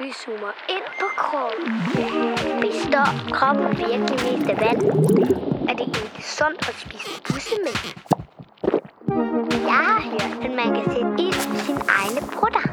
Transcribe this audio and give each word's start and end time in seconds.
Vi 0.00 0.12
zoomer 0.12 0.52
ind 0.68 0.86
på 1.00 1.06
kroppen. 1.16 1.66
Består 2.60 3.08
kroppen 3.32 3.68
virkelig 3.78 4.18
mest 4.26 4.50
af 4.50 4.56
vand? 4.60 4.82
Er 5.70 5.74
det 5.74 5.86
egentlig 5.96 6.24
sundt 6.24 6.68
at 6.68 6.74
spise 6.84 7.22
bussemænd? 7.28 7.82
Jeg 9.66 9.80
har 9.88 10.00
hørt, 10.10 10.44
at 10.44 10.50
man 10.60 10.74
kan 10.74 10.84
sætte 10.84 11.10
ild 11.18 11.54
i 11.54 11.58
sine 11.66 11.80
egne 12.00 12.20
brutter. 12.34 12.64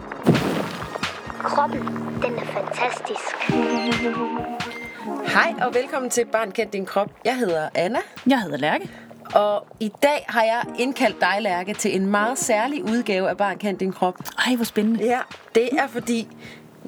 Kroppen, 1.43 1.79
den 2.23 2.33
er 2.39 2.45
fantastisk. 2.45 3.33
Hej 5.33 5.53
og 5.67 5.73
velkommen 5.73 6.09
til 6.11 6.25
Barn 6.25 6.51
Kendt 6.51 6.73
Din 6.73 6.85
Krop. 6.85 7.09
Jeg 7.25 7.37
hedder 7.37 7.69
Anna, 7.75 7.99
Jeg 8.27 8.39
hedder 8.41 8.57
Lærke. 8.57 8.89
og 9.35 9.67
i 9.79 9.91
dag 10.03 10.25
har 10.29 10.43
jeg 10.43 10.63
indkaldt 10.79 11.21
dig, 11.21 11.35
Lærke, 11.39 11.73
til 11.73 11.95
en 11.95 12.05
meget 12.05 12.37
særlig 12.37 12.83
udgave 12.83 13.29
af 13.29 13.37
Barn 13.37 13.57
Kendt 13.57 13.79
Din 13.79 13.93
Krop. 13.93 14.15
Ej, 14.47 14.55
hvor 14.55 14.65
spændende. 14.65 15.05
Ja, 15.05 15.19
det 15.55 15.69
er 15.79 15.87
fordi, 15.87 16.27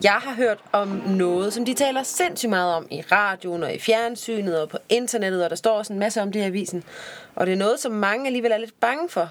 jeg 0.03 0.13
har 0.13 0.33
hørt 0.35 0.57
om 0.71 0.87
noget, 1.07 1.53
som 1.53 1.65
de 1.65 1.73
taler 1.73 2.03
sindssygt 2.03 2.49
meget 2.49 2.73
om 2.73 2.87
i 2.91 3.01
radioen 3.01 3.63
og 3.63 3.73
i 3.73 3.79
fjernsynet 3.79 4.61
og 4.61 4.69
på 4.69 4.77
internettet, 4.89 5.43
og 5.43 5.49
der 5.49 5.55
står 5.55 5.77
også 5.77 5.93
en 5.93 5.99
masse 5.99 6.21
om 6.21 6.31
det 6.31 6.39
i 6.39 6.43
avisen. 6.43 6.83
Og 7.35 7.45
det 7.45 7.53
er 7.53 7.57
noget, 7.57 7.79
som 7.79 7.91
mange 7.91 8.25
alligevel 8.25 8.51
er 8.51 8.57
lidt 8.57 8.79
bange 8.79 9.09
for. 9.09 9.29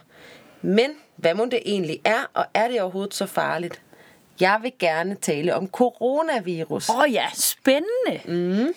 Men 0.63 0.91
hvad 1.17 1.35
må 1.35 1.45
det 1.45 1.63
egentlig 1.65 2.01
er, 2.05 2.31
og 2.35 2.47
er 2.55 2.69
det 2.69 2.81
overhovedet 2.81 3.15
så 3.15 3.27
farligt? 3.27 3.81
Jeg 4.41 4.59
vil 4.63 4.73
gerne 4.79 5.15
tale 5.15 5.55
om 5.55 5.69
coronavirus. 5.69 6.91
Åh 6.91 6.99
oh, 6.99 7.13
ja, 7.13 7.27
spændende. 7.35 8.21
Mm. 8.25 8.75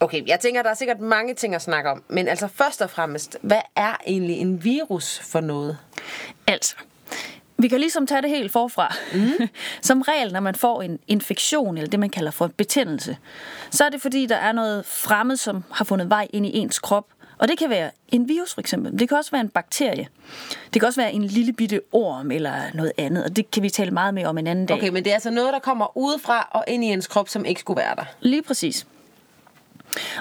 Okay, 0.00 0.22
jeg 0.26 0.40
tænker, 0.40 0.62
der 0.62 0.70
er 0.70 0.74
sikkert 0.74 1.00
mange 1.00 1.34
ting 1.34 1.54
at 1.54 1.62
snakke 1.62 1.90
om. 1.90 2.02
Men 2.08 2.28
altså 2.28 2.48
først 2.48 2.82
og 2.82 2.90
fremmest, 2.90 3.38
hvad 3.42 3.60
er 3.76 3.96
egentlig 4.06 4.36
en 4.36 4.64
virus 4.64 5.18
for 5.18 5.40
noget? 5.40 5.78
Altså, 6.46 6.76
vi 7.58 7.68
kan 7.68 7.80
ligesom 7.80 8.06
tage 8.06 8.22
det 8.22 8.30
helt 8.30 8.52
forfra. 8.52 8.94
Mm. 9.14 9.48
Som 9.82 10.02
regel, 10.02 10.32
når 10.32 10.40
man 10.40 10.54
får 10.54 10.82
en 10.82 10.98
infektion, 11.08 11.76
eller 11.76 11.90
det 11.90 12.00
man 12.00 12.10
kalder 12.10 12.30
for 12.30 12.44
en 12.44 12.52
betændelse, 12.56 13.16
så 13.70 13.84
er 13.84 13.88
det 13.88 14.02
fordi, 14.02 14.26
der 14.26 14.36
er 14.36 14.52
noget 14.52 14.86
fremmed, 14.86 15.36
som 15.36 15.64
har 15.70 15.84
fundet 15.84 16.10
vej 16.10 16.28
ind 16.32 16.46
i 16.46 16.56
ens 16.58 16.78
krop. 16.78 17.06
Og 17.38 17.48
det 17.48 17.58
kan 17.58 17.70
være 17.70 17.90
en 18.08 18.28
virus 18.28 18.54
for 18.54 18.60
eksempel. 18.60 18.98
Det 18.98 19.08
kan 19.08 19.18
også 19.18 19.30
være 19.30 19.40
en 19.40 19.48
bakterie. 19.48 20.08
Det 20.72 20.80
kan 20.80 20.86
også 20.86 21.00
være 21.00 21.12
en 21.12 21.24
lille 21.24 21.52
bitte 21.52 21.80
orm 21.92 22.30
eller 22.30 22.54
noget 22.74 22.92
andet. 22.98 23.24
Og 23.24 23.36
det 23.36 23.50
kan 23.50 23.62
vi 23.62 23.70
tale 23.70 23.90
meget 23.90 24.14
mere 24.14 24.26
om 24.26 24.38
en 24.38 24.46
anden 24.46 24.66
dag. 24.66 24.76
Okay, 24.76 24.88
men 24.88 25.04
det 25.04 25.10
er 25.10 25.14
altså 25.14 25.30
noget, 25.30 25.52
der 25.52 25.58
kommer 25.58 25.96
udefra 25.96 26.48
og 26.50 26.64
ind 26.68 26.84
i 26.84 26.86
ens 26.86 27.06
krop, 27.06 27.28
som 27.28 27.44
ikke 27.44 27.60
skulle 27.60 27.78
være 27.80 27.94
der. 27.96 28.04
Lige 28.20 28.42
præcis. 28.42 28.86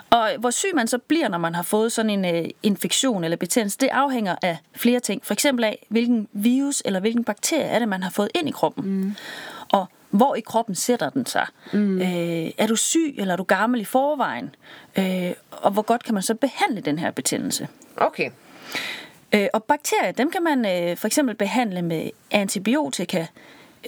Og 0.10 0.30
hvor 0.40 0.50
syg 0.50 0.76
man 0.76 0.88
så 0.88 0.98
bliver, 0.98 1.28
når 1.28 1.38
man 1.38 1.56
har 1.56 1.64
fået 1.64 1.92
sådan 1.92 2.10
en 2.10 2.36
øh, 2.36 2.50
infektion 2.64 3.23
eller 3.23 3.38
betændelse, 3.38 3.78
det 3.78 3.90
afhænger 3.92 4.36
af 4.42 4.58
flere 4.76 5.00
ting. 5.00 5.26
For 5.26 5.34
eksempel 5.34 5.66
af, 5.66 5.86
hvilken 5.90 6.28
virus 6.34 6.82
eller 6.86 7.00
hvilken 7.00 7.23
bakterie 7.23 7.64
er 7.64 7.80
det, 7.80 7.88
man 7.88 8.04
har 8.04 8.10
fået 8.10 8.30
ind 8.36 8.48
i 8.48 8.52
kroppen. 8.52 8.86
Mm. 8.86 9.16
Og 9.72 9.86
hvor 10.10 10.36
i 10.36 10.40
kroppen 10.42 10.76
sætter 10.76 11.10
den 11.10 11.26
sig. 11.26 11.48
Mm. 11.73 12.02
Øh, 12.02 12.52
er 12.58 12.68
du 12.68 12.76
syg, 12.76 13.16
eller 13.18 13.34
er 13.34 13.38
du 13.38 13.44
gammel 13.44 13.82
i 13.82 13.86
forvejen? 13.86 14.56
Øh, 14.98 15.32
og 15.52 15.72
hvor 15.72 15.82
godt 15.82 16.04
kan 16.04 16.14
man 16.14 16.23
så 16.23 16.36
behandle 16.36 16.82
den 16.82 17.00
her 17.00 17.12
betændelse? 17.12 17.68
Okay. 17.98 18.30
Øh, 19.34 19.48
og 19.54 19.64
bakterier, 19.64 20.12
dem 20.12 20.32
kan 20.32 20.44
man 20.44 20.66
øh, 20.66 20.98
for 20.98 21.08
eksempel 21.08 21.36
behandle 21.36 21.82
med 21.82 22.10
antibiotika, 22.32 23.26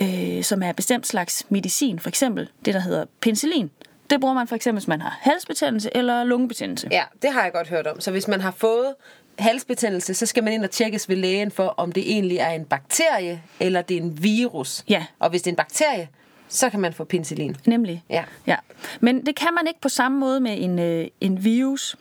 øh, 0.02 0.44
som 0.44 0.63
er 0.63 0.72
bestemt 0.72 1.07
slags 1.07 1.45
medicin. 1.50 2.00
For 2.00 2.09
eksempel 2.09 2.50
det, 2.66 2.73
der 2.73 2.80
hedder 2.80 3.05
penicillin. 3.22 3.72
Det 4.09 4.21
bruger 4.21 4.33
man 4.33 4.47
for 4.47 4.55
eksempel, 4.55 4.79
hvis 4.79 4.88
man 4.88 5.02
har 5.02 5.17
halsbetændelse 5.21 5.89
eller 5.95 6.23
lungebetændelse. 6.23 6.88
Ja, 6.91 7.03
det 7.21 7.33
har 7.33 7.43
jeg 7.43 7.52
godt 7.53 7.67
hørt 7.67 7.88
om. 7.88 7.99
Så 7.99 8.11
hvis 8.11 8.27
man 8.27 8.41
har 8.41 8.51
fået 8.51 8.95
halsbetændelse, 9.39 10.13
så 10.13 10.25
skal 10.25 10.43
man 10.43 10.53
ind 10.53 10.63
og 10.63 10.71
tjekkes 10.71 11.09
ved 11.09 11.16
lægen 11.16 11.51
for, 11.51 11.73
om 11.77 11.91
det 11.91 12.11
egentlig 12.11 12.38
er 12.38 12.49
en 12.49 12.66
bakterie, 12.66 13.43
eller 13.59 13.81
det 13.81 13.97
er 13.97 14.01
en 14.01 14.23
virus. 14.23 14.83
Ja. 14.89 15.05
Og 15.19 15.29
hvis 15.29 15.41
det 15.41 15.47
er 15.47 15.51
en 15.51 15.57
bakterie, 15.57 16.07
så 16.47 16.69
kan 16.69 16.79
man 16.79 16.93
få 16.93 17.03
penicillin. 17.03 17.55
Nemlig. 17.66 18.03
Ja. 18.09 18.23
ja. 18.47 18.55
Men 18.99 19.25
det 19.25 19.35
kan 19.35 19.53
man 19.53 19.67
ikke 19.67 19.81
på 19.81 19.89
samme 19.89 20.19
måde 20.19 20.39
med 20.39 20.63
en, 20.63 20.79
øh, 20.79 21.07
en 21.21 21.44
virus. 21.44 21.95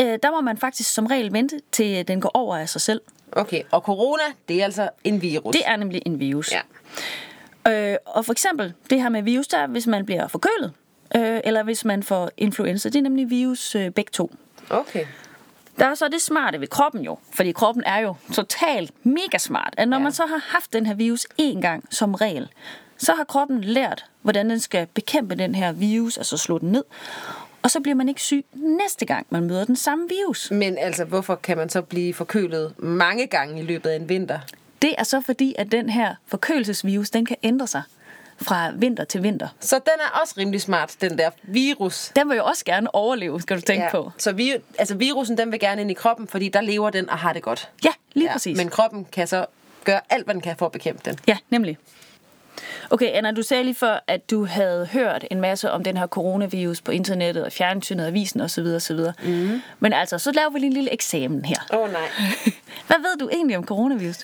Øh, 0.00 0.18
der 0.22 0.30
må 0.30 0.40
man 0.40 0.58
faktisk 0.58 0.94
som 0.94 1.06
regel 1.06 1.32
vente, 1.32 1.60
til 1.72 1.98
øh, 1.98 2.04
den 2.08 2.20
går 2.20 2.30
over 2.34 2.56
af 2.56 2.68
sig 2.68 2.80
selv. 2.80 3.00
Okay, 3.32 3.62
og 3.70 3.80
corona, 3.80 4.22
det 4.48 4.60
er 4.60 4.64
altså 4.64 4.88
en 5.04 5.22
virus. 5.22 5.52
Det 5.52 5.62
er 5.66 5.76
nemlig 5.76 6.02
en 6.06 6.20
virus. 6.20 6.52
Ja. 6.52 6.60
Øh, 7.92 7.96
og 8.06 8.24
for 8.24 8.32
eksempel 8.32 8.72
det 8.90 9.02
her 9.02 9.08
med 9.08 9.22
virus, 9.22 9.46
der 9.46 9.58
er, 9.58 9.66
hvis 9.66 9.86
man 9.86 10.06
bliver 10.06 10.28
forkølet, 10.28 10.72
øh, 11.16 11.40
eller 11.44 11.62
hvis 11.62 11.84
man 11.84 12.02
får 12.02 12.30
influenza. 12.36 12.88
Det 12.88 12.96
er 12.98 13.02
nemlig 13.02 13.30
virus 13.30 13.74
øh, 13.74 13.90
begge 13.90 14.10
to. 14.12 14.32
Okay. 14.70 15.06
Der 15.78 15.86
er 15.86 15.94
så 15.94 16.08
det 16.08 16.22
smarte 16.22 16.60
ved 16.60 16.66
kroppen 16.68 17.02
jo, 17.04 17.18
fordi 17.32 17.52
kroppen 17.52 17.84
er 17.86 17.98
jo 17.98 18.14
totalt 18.32 19.06
mega 19.06 19.38
smart, 19.38 19.74
at 19.76 19.88
når 19.88 19.96
Ja. 19.96 20.02
man 20.02 20.12
så 20.12 20.26
har 20.26 20.38
haft 20.52 20.72
den 20.72 20.86
her 20.86 20.94
virus 20.94 21.26
én 21.42 21.60
gang 21.60 21.84
som 21.94 22.14
regel, 22.14 22.48
så 22.98 23.14
har 23.14 23.24
kroppen 23.24 23.60
lært, 23.64 24.04
hvordan 24.22 24.50
den 24.50 24.60
skal 24.60 24.86
bekæmpe 24.86 25.34
den 25.34 25.54
her 25.54 25.72
virus, 25.72 26.16
altså 26.18 26.36
slå 26.36 26.58
den 26.58 26.72
ned, 26.72 26.84
og 27.62 27.70
så 27.70 27.80
bliver 27.80 27.94
man 27.94 28.08
ikke 28.08 28.20
syg 28.22 28.44
næste 28.54 29.04
gang, 29.06 29.26
man 29.30 29.44
møder 29.44 29.64
den 29.64 29.76
samme 29.76 30.08
virus. 30.08 30.50
Men 30.50 30.78
altså, 30.78 31.04
hvorfor 31.04 31.34
kan 31.34 31.56
man 31.56 31.68
så 31.68 31.82
blive 31.82 32.14
forkølet 32.14 32.74
mange 32.78 33.26
gange 33.26 33.60
i 33.60 33.64
løbet 33.64 33.90
af 33.90 33.96
en 33.96 34.08
vinter? 34.08 34.38
Det 34.82 34.94
er 34.98 35.04
så 35.04 35.20
fordi, 35.20 35.54
at 35.58 35.72
den 35.72 35.88
her 35.90 36.14
forkølelsesvirus, 36.26 37.10
den 37.10 37.26
kan 37.26 37.36
ændre 37.42 37.66
sig 37.66 37.82
fra 38.42 38.70
vinter 38.74 39.04
til 39.04 39.22
vinter. 39.22 39.48
Så 39.60 39.76
den 39.76 39.94
er 40.00 40.20
også 40.20 40.34
rimelig 40.38 40.60
smart, 40.60 40.96
den 41.00 41.18
der 41.18 41.30
virus. 41.42 42.12
Den 42.16 42.28
vil 42.28 42.36
jo 42.36 42.44
også 42.44 42.64
gerne 42.64 42.94
overleve, 42.94 43.40
skal 43.40 43.56
du 43.56 43.62
tænke 43.62 43.84
ja. 43.84 43.90
på. 43.90 44.12
Så 44.18 44.32
vi, 44.32 44.54
altså 44.78 44.94
virusen, 44.94 45.38
den 45.38 45.52
vil 45.52 45.60
gerne 45.60 45.80
ind 45.80 45.90
i 45.90 45.94
kroppen, 45.94 46.28
fordi 46.28 46.48
der 46.48 46.60
lever 46.60 46.90
den 46.90 47.10
og 47.10 47.18
har 47.18 47.32
det 47.32 47.42
godt. 47.42 47.70
Ja, 47.84 47.90
lige 48.12 48.26
ja, 48.26 48.32
præcis. 48.32 48.56
Men 48.56 48.68
kroppen 48.68 49.06
kan 49.12 49.26
så 49.26 49.46
gøre 49.84 50.00
alt, 50.10 50.24
hvad 50.24 50.34
den 50.34 50.42
kan 50.42 50.56
for 50.56 50.66
at 50.66 50.72
bekæmpe 50.72 51.02
den. 51.04 51.18
Ja, 51.26 51.36
nemlig. 51.50 51.78
Okay, 52.90 53.06
Anna, 53.12 53.30
du 53.32 53.42
sagde 53.42 53.64
lige 53.64 53.74
før, 53.74 54.04
at 54.06 54.30
du 54.30 54.44
havde 54.44 54.86
hørt 54.86 55.24
en 55.30 55.40
masse 55.40 55.70
om 55.70 55.84
den 55.84 55.96
her 55.96 56.06
coronavirus 56.06 56.80
på 56.80 56.92
internettet 56.92 57.44
og 57.44 57.52
fjernsynet, 57.52 58.06
avisen 58.06 58.40
osv. 58.40 58.66
osv. 58.66 58.98
Mm. 59.24 59.62
Men 59.80 59.92
altså, 59.92 60.18
så 60.18 60.32
laver 60.32 60.50
vi 60.50 60.58
lige 60.58 60.66
en 60.66 60.72
lille 60.72 60.92
eksamen 60.92 61.44
her. 61.44 61.56
Åh 61.72 61.78
oh, 61.78 61.92
nej. 61.92 62.08
Hvad 62.86 62.96
ved 62.98 63.18
du 63.20 63.28
egentlig 63.28 63.56
om 63.56 63.64
coronavirus? 63.64 64.16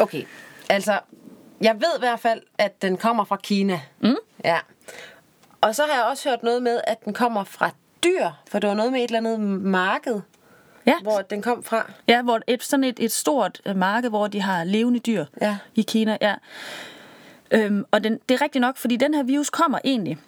Okay, 0.00 0.22
altså, 0.68 0.98
jeg 1.62 1.74
ved 1.74 1.96
i 1.96 1.98
hvert 1.98 2.20
fald, 2.20 2.40
at 2.58 2.82
den 2.82 2.96
kommer 2.96 3.24
fra 3.24 3.36
Kina. 3.36 3.80
Mm. 4.00 4.16
Ja. 4.44 4.58
Og 5.60 5.74
så 5.74 5.82
har 5.90 5.94
jeg 5.94 6.04
også 6.04 6.28
hørt 6.28 6.42
noget 6.42 6.62
med, 6.62 6.80
at 6.86 7.04
den 7.04 7.12
kommer 7.14 7.44
fra 7.44 7.70
dyr, 8.04 8.28
for 8.50 8.58
det 8.58 8.68
var 8.68 8.74
noget 8.74 8.92
med 8.92 9.00
et 9.00 9.04
eller 9.14 9.18
andet 9.18 9.40
marked, 9.60 10.20
Ja, 10.86 10.94
hvor 11.02 11.20
den 11.20 11.42
kom 11.42 11.62
fra. 11.64 11.92
ja 12.08 12.22
hvor 12.22 12.40
et, 12.46 12.62
sådan 12.62 12.84
et, 12.84 13.00
et 13.00 13.12
stort 13.12 13.60
øh, 13.66 13.76
marked, 13.76 14.10
hvor 14.10 14.26
de 14.26 14.40
har 14.40 14.64
levende 14.64 14.98
dyr 14.98 15.24
Ja. 15.40 15.56
i 15.74 15.82
Kina. 15.82 16.18
Ja. 16.20 16.34
Øhm, 17.50 17.84
og 17.90 18.04
den, 18.04 18.18
det 18.28 18.34
er 18.34 18.42
rigtigt 18.42 18.60
nok, 18.60 18.76
fordi 18.76 18.96
den 18.96 19.14
her 19.14 19.22
virus 19.22 19.50
kommer 19.50 19.78
egentlig 19.84 20.18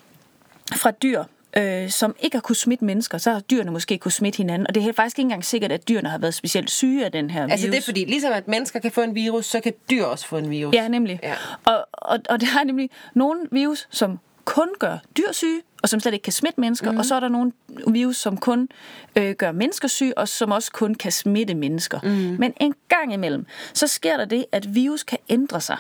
fra 0.75 0.91
dyr, 0.91 1.25
øh, 1.57 1.91
som 1.91 2.15
ikke 2.21 2.37
har 2.37 2.41
kunnet 2.43 2.57
smitte 2.59 2.85
mennesker. 2.85 3.19
Så 3.19 3.33
har 3.33 3.41
dyrene 3.41 3.71
måske 3.71 3.99
kunne 3.99 4.13
smitte 4.13 4.37
hinanden. 4.37 4.67
Og 4.67 4.75
det 4.75 4.85
er 4.89 4.93
faktisk 4.93 5.19
ikke 5.19 5.27
engang 5.27 5.45
sikkert, 5.45 5.73
at 5.73 5.89
dyrene 5.89 6.09
har 6.09 6.19
været 6.19 6.35
specielt 6.35 6.71
syge 6.71 7.05
af 7.05 7.13
den 7.13 7.31
her 7.31 7.43
Altså 7.43 7.67
virus. 7.67 7.75
det 7.75 7.79
er 7.83 7.85
fordi, 7.85 8.05
ligesom 8.05 8.33
at 8.33 8.49
mennesker 8.49 8.79
kan 8.81 8.91
få 8.93 9.01
en 9.03 9.15
virus, 9.15 9.47
så 9.47 9.61
kan 9.61 9.73
dyr 9.91 10.05
også 10.05 10.27
få 10.27 10.37
en 10.39 10.51
virus. 10.51 10.75
Ja, 10.75 10.89
nemlig. 10.89 11.21
Ja. 11.23 11.35
Og, 11.65 11.87
og, 11.93 12.19
og 12.29 12.41
det 12.41 12.49
er 12.61 12.65
nemlig 12.65 12.91
nogle 13.15 13.41
virus, 13.51 13.89
som 13.91 14.19
kun 14.45 14.69
gør 14.79 14.99
dyr 15.17 15.33
syge, 15.33 15.61
og 15.83 15.89
som 15.89 16.01
slet 16.01 16.13
ikke 16.15 16.23
kan 16.23 16.33
smitte 16.33 16.61
mennesker. 16.61 16.93
Mm. 16.93 16.99
Og 16.99 17.05
så 17.05 17.15
er 17.15 17.21
der 17.21 17.29
nogle 17.29 17.53
virus, 17.89 18.17
som 18.17 18.37
kun 18.37 18.69
øh, 19.17 19.35
gør 19.35 19.53
mennesker 19.53 19.89
syge, 19.89 20.19
og 20.19 20.29
som 20.29 20.51
også 20.51 20.73
kun 20.73 20.95
kan 20.95 21.13
smitte 21.13 21.55
mennesker. 21.55 22.01
Mm. 22.03 22.37
Men 22.39 22.55
en 22.61 22.75
gang 22.89 23.13
imellem, 23.13 23.47
så 23.73 23.87
sker 23.87 24.17
der 24.17 24.25
det, 24.25 24.45
at 24.53 24.75
virus 24.75 25.03
kan 25.03 25.19
ændre 25.29 25.61
sig. 25.61 25.77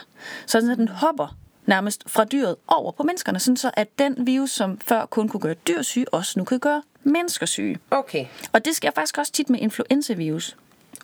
Sådan 0.46 0.70
at 0.70 0.78
den 0.78 0.88
hopper 0.88 1.36
nærmest 1.66 2.02
fra 2.06 2.24
dyret 2.24 2.56
over 2.68 2.92
på 2.92 3.02
menneskerne, 3.02 3.40
sådan 3.40 3.56
så 3.56 3.70
at 3.74 3.88
den 3.98 4.26
virus, 4.26 4.50
som 4.50 4.78
før 4.80 5.06
kun 5.06 5.28
kunne 5.28 5.40
gøre 5.40 5.54
dyr 5.54 5.82
syge, 5.82 6.14
også 6.14 6.38
nu 6.38 6.44
kan 6.44 6.58
gøre 6.58 6.82
mennesker 7.02 7.46
syge. 7.46 7.78
Okay, 7.90 8.26
Og 8.52 8.64
det 8.64 8.76
sker 8.76 8.90
faktisk 8.94 9.18
også 9.18 9.32
tit 9.32 9.50
med 9.50 9.58
influenzavirus. 9.60 10.56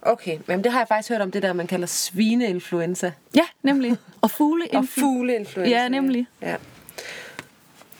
okay. 0.03 0.38
Men 0.47 0.65
det 0.65 0.72
har 0.72 0.78
jeg 0.81 0.88
faktisk 0.88 1.09
hørt 1.09 1.21
om 1.21 1.31
det 1.31 1.43
der, 1.43 1.53
man 1.53 1.66
kalder 1.66 1.87
svineinfluenza. 1.87 3.12
Ja, 3.34 3.44
nemlig. 3.62 3.97
Og 4.22 4.31
fugle 4.31 4.65
Og 4.72 4.84
fugleinfluenza. 4.88 5.71
Ja, 5.71 5.88
nemlig. 5.88 6.26
Ja. 6.43 6.56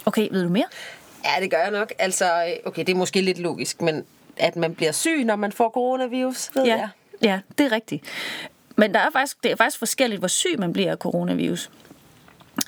Okay, 0.07 0.29
ved 0.31 0.43
du 0.43 0.49
mere? 0.49 0.67
ja, 1.25 1.43
det 1.43 1.51
gør 1.51 1.59
jeg 1.59 1.71
nok. 1.71 1.93
Altså, 1.99 2.55
okay, 2.65 2.81
det 2.85 2.93
er 2.93 2.97
måske 2.97 3.21
lidt 3.21 3.39
logisk, 3.39 3.81
men 3.83 4.05
at 4.37 4.57
man 4.57 4.75
bliver 4.75 4.93
syg, 4.93 5.25
når 5.25 5.37
man 5.37 5.53
får 5.53 5.71
coronavirus, 5.71 6.51
ved 6.55 6.65
Ja, 6.65 6.77
jeg. 6.77 6.89
ja, 7.23 7.41
det 7.59 7.67
er 7.67 7.73
rigtigt. 7.73 8.05
Men 8.77 8.95
der 8.95 9.01
er 9.01 9.11
faktisk, 9.13 9.43
det 9.43 9.51
er 9.53 9.57
faktisk 9.57 9.79
forskelligt, 9.79 10.19
hvor 10.19 10.29
syg 10.29 10.59
man 10.59 10.73
bliver 10.73 10.91
af 10.91 10.97
coronavirus. 10.97 11.71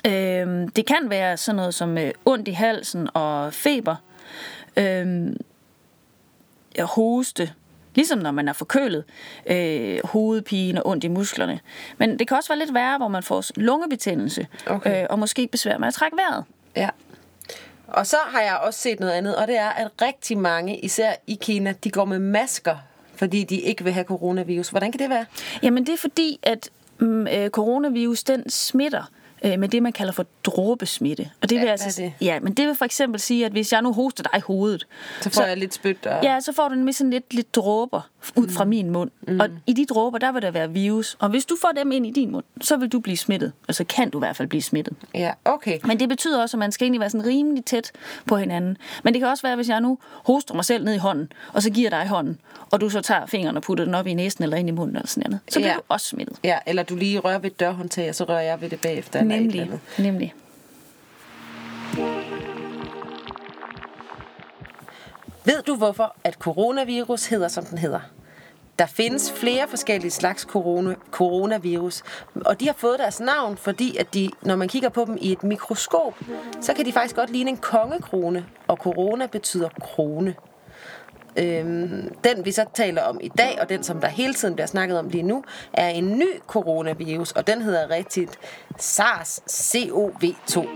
Øhm, 0.07 0.67
det 0.67 0.85
kan 0.85 1.09
være 1.09 1.37
sådan 1.37 1.55
noget 1.55 1.73
som 1.73 1.97
øh, 1.97 2.11
ondt 2.25 2.47
i 2.47 2.51
halsen 2.51 3.09
og 3.13 3.53
feber, 3.53 3.95
øhm, 4.77 5.37
hoste, 6.79 7.51
ligesom 7.95 8.19
når 8.19 8.31
man 8.31 8.47
er 8.47 8.53
forkølet, 8.53 9.03
øh, 9.45 9.99
hovedpine 10.03 10.83
og 10.83 10.89
ondt 10.89 11.03
i 11.03 11.07
musklerne. 11.07 11.59
Men 11.97 12.19
det 12.19 12.27
kan 12.27 12.37
også 12.37 12.49
være 12.49 12.59
lidt 12.59 12.73
værre, 12.73 12.97
hvor 12.97 13.07
man 13.07 13.23
får 13.23 13.43
lungebetændelse, 13.55 14.47
Okay. 14.67 15.01
øh, 15.01 15.07
og 15.09 15.19
måske 15.19 15.47
besvær 15.47 15.77
med 15.77 15.87
at 15.87 15.93
trække 15.93 16.17
vejret. 16.17 16.43
Ja. 16.75 16.89
Og 17.87 18.07
så 18.07 18.17
har 18.27 18.41
jeg 18.41 18.57
også 18.63 18.79
set 18.79 18.99
noget 18.99 19.13
andet, 19.13 19.35
og 19.35 19.47
det 19.47 19.57
er, 19.57 19.69
at 19.69 19.87
rigtig 20.01 20.37
mange, 20.37 20.79
især 20.79 21.13
i 21.27 21.37
Kina, 21.41 21.73
de 21.83 21.89
går 21.89 22.05
med 22.05 22.19
masker, 22.19 22.75
fordi 23.15 23.43
de 23.43 23.55
ikke 23.55 23.83
vil 23.83 23.93
have 23.93 24.03
coronavirus. 24.05 24.69
Hvordan 24.69 24.91
kan 24.91 24.99
det 24.99 25.09
være? 25.09 25.25
Jamen 25.63 25.85
det 25.85 25.93
er 25.93 25.97
fordi, 25.97 26.39
at 26.43 26.69
mm, 26.99 27.27
øh, 27.27 27.49
coronavirus 27.49 28.23
den 28.23 28.49
smitter 28.49 29.03
øh, 29.43 29.59
med 29.59 29.69
det, 29.69 29.83
man 29.83 29.93
kalder 29.93 30.13
for 30.13 30.25
dråbesmitte. 30.43 31.29
Og 31.41 31.49
det 31.49 31.55
vil 31.55 31.59
Hvad 31.59 31.71
altså, 31.71 32.01
det? 32.01 32.13
Ja, 32.21 32.39
men 32.39 32.53
det 32.53 32.67
vil 32.67 32.75
for 32.75 32.85
eksempel 32.85 33.19
sige, 33.19 33.45
at 33.45 33.51
hvis 33.51 33.73
jeg 33.73 33.81
nu 33.81 33.93
hoster 33.93 34.23
dig 34.23 34.37
i 34.37 34.41
hovedet, 34.41 34.87
Så 35.21 35.29
får 35.29 35.43
jeg 35.43 35.57
lidt 35.57 35.73
spyt. 35.73 36.05
Og... 36.05 36.23
Ja, 36.23 36.39
så 36.39 36.53
får 36.53 36.69
du 36.69 36.75
nemlig 36.75 36.95
sådan 36.95 37.11
lidt, 37.11 37.33
lidt 37.33 37.55
dråber 37.55 38.09
ud 38.35 38.47
fra 38.49 38.65
min 38.65 38.89
mund. 38.89 39.11
Mm. 39.27 39.39
Og 39.39 39.49
i 39.67 39.73
de 39.73 39.85
dråber, 39.85 40.17
der 40.17 40.31
vil 40.31 40.41
der 40.41 40.51
være 40.51 40.71
virus. 40.71 41.17
Og 41.19 41.29
hvis 41.29 41.45
du 41.45 41.57
får 41.61 41.71
dem 41.77 41.91
ind 41.91 42.05
i 42.05 42.11
din 42.11 42.31
mund, 42.31 42.43
så 42.61 42.77
vil 42.77 42.89
du 42.89 42.99
blive 42.99 43.17
smittet. 43.17 43.51
Altså 43.67 43.83
kan 43.83 44.09
du 44.09 44.17
i 44.17 44.19
hvert 44.21 44.35
fald 44.35 44.47
blive 44.47 44.61
smittet. 44.61 44.93
ja, 45.13 45.31
okay. 45.45 45.79
Men 45.85 45.99
det 45.99 46.09
betyder 46.09 46.41
også, 46.41 46.57
at 46.57 46.59
man 46.59 46.71
skal 46.71 46.85
egentlig 46.85 46.99
være 46.99 47.09
sådan 47.09 47.27
rimelig 47.27 47.65
tæt 47.65 47.91
på 48.25 48.37
hinanden. 48.37 48.77
Men 49.03 49.13
det 49.13 49.19
kan 49.21 49.29
også 49.29 49.41
være, 49.47 49.55
hvis 49.55 49.69
jeg 49.69 49.81
nu 49.81 49.97
hoster 50.25 50.53
mig 50.55 50.65
selv 50.65 50.83
ned 50.85 50.93
i 50.93 50.97
hånden, 50.97 51.31
og 51.53 51.63
så 51.63 51.69
giver 51.69 51.89
dig 51.89 52.07
hånden, 52.07 52.39
og 52.71 52.81
du 52.81 52.89
så 52.89 53.01
tager 53.01 53.25
fingeren 53.25 53.57
og 53.57 53.63
putter 53.63 53.85
den 53.85 53.95
op 53.95 54.07
i 54.07 54.13
næsen 54.13 54.43
eller 54.43 54.57
ind 54.57 54.69
i 54.69 54.71
munden 54.71 54.95
eller 54.95 55.07
sådan 55.07 55.23
noget, 55.29 55.39
så 55.49 55.59
bliver 55.59 55.67
Ja. 55.69 55.75
du 55.75 55.81
også 55.87 56.07
smittet. 56.07 56.37
Ja, 56.43 56.57
eller 56.65 56.83
du 56.83 56.95
lige 56.95 57.19
rører 57.19 57.39
ved 57.39 57.51
et 57.51 57.59
dørhåndtag, 57.59 58.09
og 58.09 58.15
så 58.15 58.23
rører 58.23 58.41
jeg 58.41 58.61
ved 58.61 58.69
det 58.69 58.81
bagefter. 58.81 59.19
Eller 59.19 59.35
et 59.35 59.39
eller 59.41 59.51
Nemlig. 59.53 59.61
andet. 59.61 59.79
Nemlig. 60.11 60.33
Ved 65.45 65.61
du 65.61 65.75
hvorfor, 65.75 66.15
at 66.23 66.33
coronavirus 66.33 67.25
hedder, 67.25 67.47
som 67.47 67.65
den 67.65 67.77
hedder? 67.77 67.99
Der 68.79 68.85
findes 68.85 69.31
flere 69.31 69.67
forskellige 69.67 70.11
slags 70.11 70.41
corona, 70.41 70.95
coronavirus, 71.11 72.03
og 72.45 72.59
de 72.59 72.65
har 72.65 72.73
fået 72.77 72.99
deres 72.99 73.19
navn, 73.19 73.57
fordi 73.57 73.97
at 73.97 74.13
de, 74.13 74.29
når 74.41 74.55
man 74.55 74.67
kigger 74.67 74.89
på 74.89 75.05
dem 75.05 75.17
i 75.21 75.31
et 75.31 75.43
mikroskop, 75.43 76.19
så 76.61 76.73
kan 76.73 76.85
de 76.85 76.93
faktisk 76.93 77.15
godt 77.15 77.29
ligne 77.29 77.49
en 77.49 77.57
kongekrone, 77.57 78.45
og 78.67 78.77
corona 78.77 79.25
betyder 79.25 79.69
krone. 79.81 80.35
Øhm, 81.37 82.15
den 82.23 82.45
vi 82.45 82.51
så 82.51 82.65
taler 82.73 83.01
om 83.01 83.19
i 83.21 83.27
dag, 83.27 83.57
og 83.61 83.69
den 83.69 83.83
som 83.83 84.01
der 84.01 84.07
hele 84.07 84.33
tiden 84.33 84.55
bliver 84.55 84.67
snakket 84.67 84.99
om 84.99 85.09
lige 85.09 85.23
nu, 85.23 85.43
er 85.73 85.89
en 85.89 86.17
ny 86.17 86.39
coronavirus, 86.47 87.31
og 87.31 87.47
den 87.47 87.61
hedder 87.61 87.89
rigtigt 87.89 88.39
SARS-CoV-2. 88.79 90.67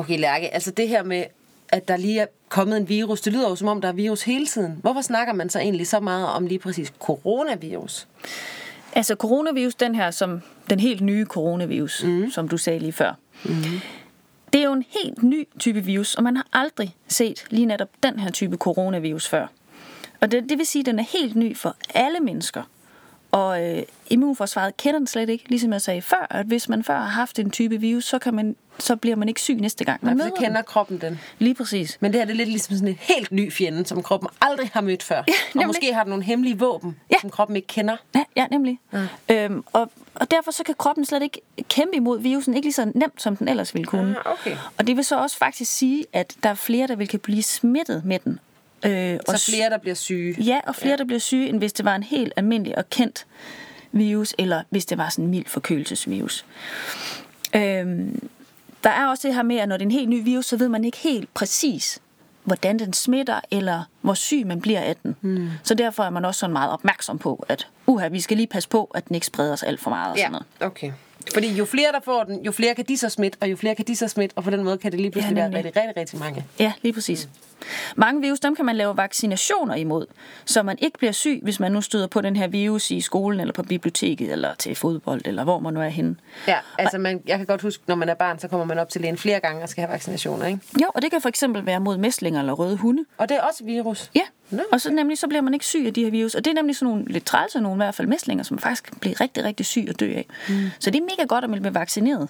Okay, 0.00 0.18
Lærke, 0.18 0.54
altså 0.54 0.70
det 0.70 0.88
her 0.88 1.02
med, 1.02 1.24
at 1.68 1.88
der 1.88 1.96
lige 1.96 2.20
er 2.20 2.26
kommet 2.48 2.76
en 2.76 2.88
virus, 2.88 3.20
det 3.20 3.32
lyder 3.32 3.48
jo 3.48 3.56
som 3.56 3.68
om, 3.68 3.80
der 3.80 3.88
er 3.88 3.92
virus 3.92 4.22
hele 4.22 4.46
tiden. 4.46 4.78
Hvorfor 4.80 5.00
snakker 5.00 5.32
man 5.32 5.50
så 5.50 5.58
egentlig 5.58 5.86
så 5.86 6.00
meget 6.00 6.26
om 6.26 6.46
lige 6.46 6.58
præcis 6.58 6.92
coronavirus? 7.00 8.08
Altså 8.92 9.14
coronavirus, 9.14 9.74
den 9.74 9.94
her 9.94 10.10
som 10.10 10.40
den 10.70 10.80
helt 10.80 11.00
nye 11.00 11.24
coronavirus, 11.24 12.04
mm. 12.04 12.30
som 12.30 12.48
du 12.48 12.56
sagde 12.56 12.78
lige 12.78 12.92
før. 12.92 13.14
Mm. 13.44 13.52
Det 14.52 14.60
er 14.60 14.64
jo 14.64 14.72
en 14.72 14.84
helt 15.02 15.22
ny 15.22 15.48
type 15.58 15.80
virus, 15.80 16.14
og 16.14 16.22
man 16.22 16.36
har 16.36 16.46
aldrig 16.52 16.96
set 17.08 17.44
lige 17.50 17.66
netop 17.66 17.88
den 18.02 18.18
her 18.18 18.30
type 18.30 18.56
coronavirus 18.56 19.28
før. 19.28 19.46
Og 20.20 20.30
det, 20.30 20.48
det 20.48 20.58
vil 20.58 20.66
sige, 20.66 20.80
at 20.80 20.86
den 20.86 20.98
er 20.98 21.04
helt 21.18 21.36
ny 21.36 21.56
for 21.56 21.76
alle 21.94 22.20
mennesker. 22.20 22.62
Og 23.32 23.62
øh, 23.76 23.82
immunforsvaret 24.10 24.76
kender 24.76 24.98
den 24.98 25.06
slet 25.06 25.28
ikke, 25.28 25.48
ligesom 25.48 25.72
jeg 25.72 25.80
sagde 25.80 26.02
før, 26.02 26.26
at 26.30 26.46
hvis 26.46 26.68
man 26.68 26.84
før 26.84 26.98
har 26.98 27.06
haft 27.08 27.38
en 27.38 27.50
type 27.50 27.76
virus, 27.80 28.04
så, 28.04 28.18
kan 28.18 28.34
man, 28.34 28.56
så 28.78 28.96
bliver 28.96 29.16
man 29.16 29.28
ikke 29.28 29.40
syg 29.40 29.54
næste 29.54 29.84
gang. 29.84 30.04
Man 30.04 30.16
Man 30.16 30.28
så 30.28 30.34
kender 30.40 30.62
kroppen 30.62 31.00
den. 31.00 31.10
den. 31.10 31.20
Lige 31.38 31.54
præcis. 31.54 31.96
Men 32.00 32.12
det 32.12 32.20
her 32.20 32.24
det 32.24 32.32
er 32.32 32.36
lidt 32.36 32.48
ligesom 32.48 32.74
sådan 32.76 32.88
en 32.88 32.98
helt 33.00 33.32
ny 33.32 33.52
fjende, 33.52 33.86
som 33.86 34.02
kroppen 34.02 34.28
aldrig 34.40 34.70
har 34.72 34.80
mødt 34.80 35.02
før. 35.02 35.18
og 35.22 35.24
nemlig. 35.54 35.66
måske 35.66 35.94
har 35.94 36.02
den 36.04 36.10
nogle 36.10 36.24
hemmelige 36.24 36.58
våben, 36.58 36.96
Ja. 37.10 37.16
som 37.20 37.30
kroppen 37.30 37.56
ikke 37.56 37.68
kender. 37.68 37.96
Ja, 38.14 38.24
ja 38.36 38.46
nemlig. 38.50 38.78
Mm. 38.92 38.98
Øhm, 39.30 39.64
og, 39.72 39.90
og 40.14 40.30
derfor 40.30 40.50
så 40.50 40.62
kan 40.64 40.74
kroppen 40.78 41.04
slet 41.04 41.22
ikke 41.22 41.40
kæmpe 41.68 41.96
imod 41.96 42.20
virusen, 42.20 42.54
ikke 42.54 42.66
lige 42.66 42.74
så 42.74 42.92
nemt, 42.94 43.22
som 43.22 43.36
den 43.36 43.48
ellers 43.48 43.74
ville 43.74 43.86
kunne. 43.86 44.16
Ah, 44.26 44.32
okay. 44.32 44.56
Og 44.78 44.86
det 44.86 44.96
vil 44.96 45.04
så 45.04 45.16
også 45.20 45.36
faktisk 45.38 45.72
sige, 45.72 46.04
at 46.12 46.34
der 46.42 46.48
er 46.48 46.54
flere, 46.54 46.86
der 46.86 46.96
vil 46.96 47.08
kan 47.08 47.20
blive 47.20 47.42
smittet 47.42 48.04
med 48.04 48.18
den. 48.18 48.38
Øh, 48.86 49.18
og 49.28 49.38
Så 49.38 49.50
flere, 49.50 49.70
der 49.70 49.78
bliver 49.78 49.94
syge. 49.94 50.36
Ja, 50.42 50.60
og 50.66 50.74
flere, 50.76 50.90
ja. 50.90 50.96
der 50.96 51.04
bliver 51.04 51.18
syge, 51.20 51.48
end 51.48 51.58
hvis 51.58 51.72
det 51.72 51.84
var 51.84 51.96
en 51.96 52.02
helt 52.02 52.32
almindelig 52.36 52.78
og 52.78 52.90
kendt 52.90 53.26
virus, 53.92 54.34
eller 54.38 54.62
hvis 54.70 54.86
det 54.86 54.98
var 54.98 55.08
sådan 55.08 55.24
en 55.24 55.30
mild 55.30 55.46
forkølelsesvirus. 55.46 56.44
Øhm, 57.54 58.28
der 58.84 58.90
er 58.90 59.06
også 59.06 59.28
det 59.28 59.34
her 59.36 59.42
med, 59.42 59.56
at 59.56 59.68
når 59.68 59.76
det 59.76 59.82
er 59.82 59.86
en 59.86 59.92
helt 59.92 60.08
ny 60.08 60.24
virus, 60.24 60.46
så 60.46 60.56
ved 60.56 60.68
man 60.68 60.84
ikke 60.84 60.98
helt 60.98 61.34
præcis, 61.34 61.98
hvordan 62.44 62.78
den 62.78 62.92
smitter, 62.92 63.40
eller 63.50 63.82
hvor 64.00 64.14
syg 64.14 64.46
man 64.46 64.60
bliver 64.60 64.80
af 64.80 64.96
den. 65.02 65.16
Mm. 65.20 65.48
Så 65.62 65.74
derfor 65.74 66.02
er 66.04 66.10
man 66.10 66.24
også 66.24 66.38
sådan 66.38 66.52
meget 66.52 66.70
opmærksom 66.72 67.18
på, 67.18 67.44
at 67.48 67.66
uha, 67.86 68.08
vi 68.08 68.20
skal 68.20 68.36
lige 68.36 68.46
passe 68.46 68.68
på, 68.68 68.84
at 68.84 69.08
den 69.08 69.14
ikke 69.14 69.26
spreder 69.26 69.56
sig 69.56 69.68
alt 69.68 69.80
for 69.80 69.90
meget. 69.90 70.10
Og 70.12 70.16
Ja, 70.16 70.22
sådan 70.22 70.32
noget. 70.32 70.46
okay. 70.60 70.92
Fordi 71.34 71.52
jo 71.52 71.64
flere, 71.64 71.92
der 71.92 72.00
får 72.04 72.24
den, 72.24 72.44
jo 72.44 72.52
flere 72.52 72.74
kan 72.74 72.84
de 72.88 72.96
så 72.98 73.08
smitte, 73.08 73.36
og 73.40 73.50
jo 73.50 73.56
flere 73.56 73.74
kan 73.74 73.84
de 73.86 73.96
så 73.96 74.08
smitte, 74.08 74.34
og 74.36 74.44
på 74.44 74.50
den 74.50 74.64
måde 74.64 74.78
kan 74.78 74.92
det 74.92 75.00
lige 75.00 75.10
pludselig 75.10 75.36
Ja, 75.36 75.40
være 75.40 75.50
nemlig. 75.50 75.64
rigtig, 75.64 75.82
rigtig, 75.82 75.96
rigtig 76.00 76.18
mange. 76.18 76.44
Ja, 76.58 76.72
lige 76.82 76.92
præcis. 76.92 77.28
Mange 77.96 78.20
virus, 78.20 78.40
dem 78.40 78.56
kan 78.56 78.64
man 78.64 78.76
lave 78.76 78.96
vaccinationer 78.96 79.74
imod, 79.74 80.06
så 80.44 80.62
man 80.62 80.78
ikke 80.80 80.98
bliver 80.98 81.12
syg, 81.12 81.40
hvis 81.42 81.60
man 81.60 81.72
nu 81.72 81.80
støder 81.80 82.06
på 82.06 82.20
den 82.20 82.36
her 82.36 82.48
virus 82.48 82.90
i 82.90 83.00
skolen, 83.00 83.40
eller 83.40 83.52
på 83.52 83.62
biblioteket, 83.62 84.32
eller 84.32 84.54
til 84.54 84.74
fodbold, 84.74 85.20
eller 85.24 85.44
hvor 85.44 85.58
man 85.58 85.74
nu 85.74 85.80
er 85.80 85.88
henne. 85.88 86.16
Ja, 86.48 86.56
altså 86.78 86.98
man, 86.98 87.22
jeg 87.26 87.36
kan 87.36 87.46
godt 87.46 87.62
huske, 87.62 87.82
når 87.86 87.94
man 87.94 88.08
er 88.08 88.14
barn, 88.14 88.38
så 88.38 88.48
kommer 88.48 88.66
man 88.66 88.78
op 88.78 88.88
til 88.88 89.00
lægen 89.00 89.16
flere 89.16 89.40
gange 89.40 89.62
og 89.62 89.68
skal 89.68 89.82
have 89.82 89.92
vaccinationer, 89.92 90.46
ikke? 90.46 90.60
Jo, 90.82 90.86
og 90.94 91.02
det 91.02 91.10
kan 91.10 91.20
for 91.20 91.28
eksempel 91.28 91.66
være 91.66 91.80
mod 91.80 91.96
mæslinger 91.96 92.40
eller 92.40 92.52
røde 92.52 92.76
hunde. 92.76 93.04
Og 93.18 93.28
det 93.28 93.36
er 93.36 93.40
også 93.42 93.64
virus. 93.64 94.10
Ja, 94.14 94.22
Nå. 94.50 94.62
og 94.72 94.80
så 94.80 94.92
nemlig 94.92 95.18
så 95.18 95.28
bliver 95.28 95.42
man 95.42 95.54
ikke 95.54 95.66
syg 95.66 95.84
af 95.86 95.94
de 95.94 96.04
her 96.04 96.10
virus. 96.10 96.34
Og 96.34 96.44
det 96.44 96.50
er 96.50 96.54
nemlig 96.54 96.76
sådan 96.76 96.92
nogle 96.94 97.12
lidt 97.12 97.24
trælse 97.24 97.60
nogle, 97.60 97.76
i 97.76 97.84
hvert 97.84 97.94
fald 97.94 98.08
mæslinger, 98.08 98.44
som 98.44 98.58
faktisk 98.58 98.84
kan 98.84 98.96
blive 99.00 99.14
rigtig, 99.20 99.44
rigtig 99.44 99.66
syg 99.66 99.86
og 99.88 100.00
dø 100.00 100.12
af. 100.14 100.26
Mm. 100.48 100.54
Så 100.78 100.90
det 100.90 101.00
er 101.00 101.04
mega 101.04 101.26
godt, 101.28 101.44
at 101.44 101.50
man 101.50 101.60
bliver 101.60 101.72
vaccineret. 101.72 102.28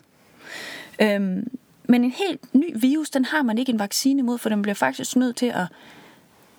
Øhm, 1.03 1.49
men 1.91 2.05
en 2.05 2.11
helt 2.11 2.55
ny 2.55 2.73
virus, 2.81 3.11
den 3.11 3.25
har 3.25 3.43
man 3.43 3.59
ikke 3.59 3.73
en 3.73 3.79
vaccine 3.79 4.23
mod, 4.23 4.39
for 4.39 4.49
den 4.49 4.63
bliver 4.63 4.75
faktisk 4.75 5.17
nødt 5.17 5.37
til 5.37 5.47
at 5.47 5.67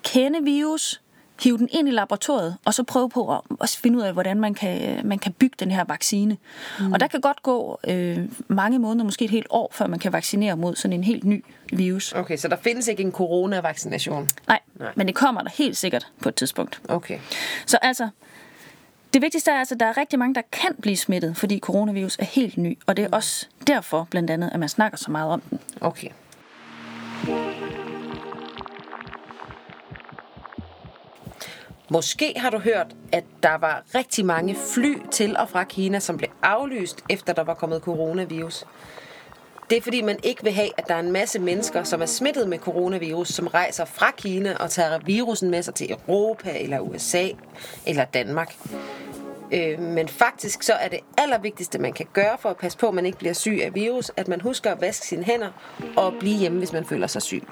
kende 0.02 0.44
virus, 0.44 1.00
hive 1.42 1.58
den 1.58 1.68
ind 1.72 1.88
i 1.88 1.90
laboratoriet, 1.90 2.56
og 2.64 2.74
så 2.74 2.82
prøve 2.82 3.10
på 3.10 3.36
at, 3.36 3.40
at 3.60 3.78
finde 3.82 3.98
ud 3.98 4.02
af, 4.02 4.12
hvordan 4.12 4.40
man 4.40 4.54
kan, 4.54 5.06
man 5.06 5.18
kan 5.18 5.32
bygge 5.32 5.56
den 5.60 5.70
her 5.70 5.84
vaccine. 5.84 6.36
Mm. 6.80 6.92
Og 6.92 7.00
der 7.00 7.06
kan 7.06 7.20
godt 7.20 7.42
gå 7.42 7.78
øh, 7.88 8.18
mange 8.48 8.78
måneder, 8.78 9.04
måske 9.04 9.24
et 9.24 9.30
helt 9.30 9.46
år, 9.50 9.70
før 9.72 9.86
man 9.86 9.98
kan 9.98 10.12
vaccinere 10.12 10.56
mod 10.56 10.76
sådan 10.76 10.92
en 10.92 11.04
helt 11.04 11.24
ny 11.24 11.44
virus. 11.72 12.12
Okay, 12.12 12.36
så 12.36 12.48
der 12.48 12.56
findes 12.56 12.88
ikke 12.88 13.02
en 13.02 13.12
coronavaccination. 13.12 14.28
Nej, 14.48 14.60
Nej, 14.74 14.92
men 14.96 15.06
det 15.06 15.14
kommer 15.14 15.42
der 15.42 15.50
helt 15.50 15.76
sikkert 15.76 16.06
på 16.22 16.28
et 16.28 16.34
tidspunkt. 16.34 16.80
Okay. 16.88 17.18
Så 17.66 17.78
altså, 17.82 18.08
det 19.12 19.22
vigtigste 19.22 19.50
er 19.50 19.58
altså, 19.58 19.74
at 19.74 19.80
der 19.80 19.86
er 19.86 19.96
rigtig 19.96 20.18
mange, 20.18 20.34
der 20.34 20.42
kan 20.52 20.74
blive 20.82 20.96
smittet, 20.96 21.36
fordi 21.36 21.58
coronavirus 21.58 22.16
er 22.18 22.24
helt 22.24 22.56
ny. 22.56 22.78
Og 22.86 22.96
det 22.96 23.04
er 23.04 23.08
også 23.12 23.46
derfor, 23.66 24.06
blandt 24.10 24.30
andet, 24.30 24.50
at 24.52 24.60
man 24.60 24.68
snakker 24.68 24.98
så 24.98 25.10
meget 25.10 25.32
om 25.32 25.40
den. 25.40 25.60
Okay. 25.80 26.08
Måske 31.90 32.34
har 32.36 32.50
du 32.50 32.58
hørt, 32.58 32.86
at 33.12 33.24
der 33.42 33.54
var 33.54 33.82
rigtig 33.94 34.26
mange 34.26 34.56
fly 34.74 34.94
til 35.10 35.36
og 35.36 35.48
fra 35.48 35.64
Kina, 35.64 36.00
som 36.00 36.16
blev 36.16 36.30
aflyst, 36.42 37.04
efter 37.10 37.32
der 37.32 37.44
var 37.44 37.54
kommet 37.54 37.82
coronavirus. 37.82 38.64
Det 39.70 39.78
er 39.78 39.82
fordi, 39.82 40.02
man 40.02 40.18
ikke 40.22 40.42
vil 40.44 40.52
have, 40.52 40.68
at 40.76 40.88
der 40.88 40.94
er 40.94 41.00
en 41.00 41.12
masse 41.12 41.38
mennesker, 41.38 41.82
som 41.82 42.02
er 42.02 42.06
smittet 42.06 42.48
med 42.48 42.58
coronavirus, 42.58 43.28
som 43.28 43.46
rejser 43.46 43.84
fra 43.84 44.10
Kina 44.10 44.56
og 44.60 44.70
tager 44.70 44.98
virusen 44.98 45.50
med 45.50 45.62
sig 45.62 45.74
til 45.74 45.90
Europa, 45.90 46.58
eller 46.58 46.80
USA, 46.80 47.28
eller 47.86 48.04
Danmark. 48.04 48.56
Øh, 49.52 49.78
men 49.78 50.08
faktisk 50.08 50.62
så 50.62 50.72
er 50.72 50.88
det 50.88 51.00
allervigtigste, 51.18 51.78
man 51.78 51.92
kan 51.92 52.06
gøre 52.12 52.38
for 52.38 52.48
at 52.48 52.56
passe 52.56 52.78
på, 52.78 52.88
at 52.88 52.94
man 52.94 53.06
ikke 53.06 53.18
bliver 53.18 53.34
syg 53.34 53.60
af 53.62 53.74
virus, 53.74 54.10
at 54.16 54.28
man 54.28 54.40
husker 54.40 54.72
at 54.72 54.80
vaske 54.80 55.06
sine 55.06 55.24
hænder 55.24 55.50
og 55.96 56.14
blive 56.20 56.38
hjemme, 56.38 56.58
hvis 56.58 56.72
man 56.72 56.84
føler 56.84 57.06
sig 57.06 57.22
syg. 57.22 57.42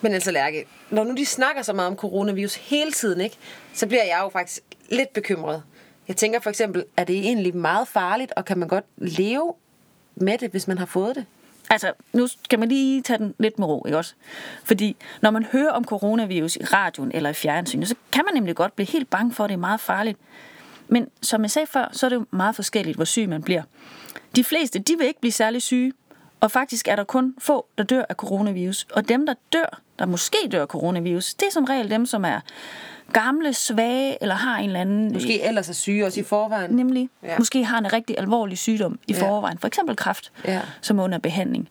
Men 0.00 0.12
altså 0.12 0.30
Lærke, 0.30 0.64
når 0.90 1.04
nu 1.04 1.14
de 1.14 1.26
snakker 1.26 1.62
så 1.62 1.72
meget 1.72 1.90
om 1.90 1.96
coronavirus 1.96 2.54
hele 2.54 2.92
tiden, 2.92 3.20
ikke, 3.20 3.36
så 3.74 3.86
bliver 3.86 4.04
jeg 4.04 4.20
jo 4.22 4.28
faktisk 4.28 4.62
lidt 4.88 5.12
bekymret. 5.12 5.62
Jeg 6.08 6.16
tænker 6.16 6.40
for 6.40 6.50
eksempel, 6.50 6.84
er 6.96 7.04
det 7.04 7.16
egentlig 7.16 7.56
meget 7.56 7.88
farligt, 7.88 8.32
og 8.36 8.44
kan 8.44 8.58
man 8.58 8.68
godt 8.68 8.84
leve 8.96 9.54
med 10.14 10.38
det, 10.38 10.50
hvis 10.50 10.68
man 10.68 10.78
har 10.78 10.86
fået 10.86 11.16
det? 11.16 11.26
Altså, 11.70 11.92
nu 12.12 12.26
skal 12.26 12.58
man 12.58 12.68
lige 12.68 13.02
tage 13.02 13.18
den 13.18 13.34
lidt 13.38 13.58
med 13.58 13.66
ro, 13.66 13.84
ikke 13.86 13.98
også? 13.98 14.14
Fordi 14.64 14.96
når 15.20 15.30
man 15.30 15.44
hører 15.44 15.70
om 15.70 15.84
coronavirus 15.84 16.56
i 16.56 16.64
radioen 16.64 17.10
eller 17.14 17.30
i 17.30 17.34
fjernsynet, 17.34 17.88
så 17.88 17.94
kan 18.12 18.24
man 18.24 18.34
nemlig 18.34 18.56
godt 18.56 18.76
blive 18.76 18.86
helt 18.86 19.10
bange 19.10 19.32
for, 19.32 19.44
at 19.44 19.48
det 19.48 19.54
er 19.54 19.58
meget 19.60 19.80
farligt. 19.80 20.18
Men 20.88 21.08
som 21.22 21.42
jeg 21.42 21.50
sagde 21.50 21.66
før, 21.66 21.88
så 21.92 22.06
er 22.06 22.08
det 22.08 22.16
jo 22.16 22.26
meget 22.30 22.54
forskelligt, 22.54 22.96
hvor 22.96 23.04
syg 23.04 23.28
man 23.28 23.42
bliver. 23.42 23.62
De 24.36 24.44
fleste, 24.44 24.78
de 24.78 24.94
vil 24.98 25.06
ikke 25.06 25.20
blive 25.20 25.32
særlig 25.32 25.62
syge, 25.62 25.92
og 26.40 26.50
faktisk 26.50 26.88
er 26.88 26.96
der 26.96 27.04
kun 27.04 27.34
få, 27.38 27.66
der 27.78 27.84
dør 27.84 28.04
af 28.08 28.14
coronavirus. 28.14 28.86
Og 28.92 29.08
dem, 29.08 29.26
der 29.26 29.34
dør, 29.52 29.80
der 29.98 30.06
måske 30.06 30.38
dør 30.52 30.62
af 30.62 30.66
coronavirus, 30.66 31.34
det 31.34 31.46
er 31.46 31.50
som 31.52 31.64
regel 31.64 31.90
dem, 31.90 32.06
som 32.06 32.24
er 32.24 32.40
gamle, 33.12 33.52
svage, 33.54 34.16
eller 34.22 34.34
har 34.34 34.58
en 34.58 34.64
eller 34.66 34.80
anden... 34.80 35.12
Måske 35.12 35.42
ellers 35.42 35.68
er 35.68 35.72
syge 35.72 36.06
også 36.06 36.20
i 36.20 36.22
forvejen. 36.22 36.70
Nemlig. 36.70 37.08
Ja. 37.22 37.28
Ja. 37.28 37.38
Måske 37.38 37.64
har 37.64 37.78
en 37.78 37.92
rigtig 37.92 38.18
alvorlig 38.18 38.58
sygdom 38.58 38.98
i 39.08 39.12
Ja. 39.12 39.20
forvejen. 39.28 39.58
For 39.58 39.66
eksempel 39.66 39.96
kræft, 39.96 40.32
Ja. 40.44 40.60
som 40.80 40.98
er 40.98 41.04
under 41.04 41.18
behandling. 41.18 41.68